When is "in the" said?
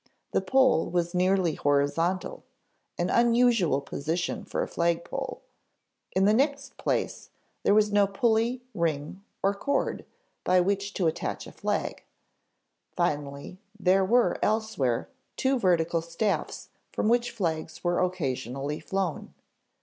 6.15-6.33